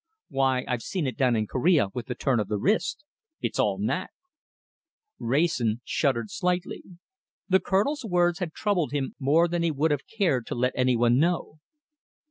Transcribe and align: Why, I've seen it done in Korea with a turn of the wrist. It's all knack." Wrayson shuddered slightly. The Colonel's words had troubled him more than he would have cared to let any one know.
Why, 0.29 0.65
I've 0.67 0.81
seen 0.81 1.05
it 1.05 1.15
done 1.15 1.35
in 1.35 1.45
Korea 1.45 1.89
with 1.93 2.09
a 2.09 2.15
turn 2.15 2.39
of 2.39 2.47
the 2.47 2.57
wrist. 2.57 3.03
It's 3.39 3.59
all 3.59 3.77
knack." 3.77 4.09
Wrayson 5.19 5.81
shuddered 5.85 6.31
slightly. 6.31 6.81
The 7.47 7.59
Colonel's 7.59 8.03
words 8.03 8.39
had 8.39 8.53
troubled 8.53 8.93
him 8.93 9.13
more 9.19 9.47
than 9.47 9.61
he 9.61 9.69
would 9.69 9.91
have 9.91 10.07
cared 10.07 10.47
to 10.47 10.55
let 10.55 10.73
any 10.75 10.95
one 10.97 11.19
know. 11.19 11.59